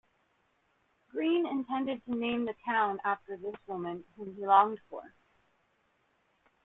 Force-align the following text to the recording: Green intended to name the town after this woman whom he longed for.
Green 1.11 1.45
intended 1.45 2.03
to 2.05 2.15
name 2.15 2.45
the 2.47 2.55
town 2.65 2.99
after 3.03 3.37
this 3.37 3.53
woman 3.67 4.03
whom 4.17 4.33
he 4.35 4.47
longed 4.47 4.79
for. 4.89 5.13